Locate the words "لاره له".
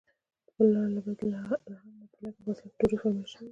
0.73-0.99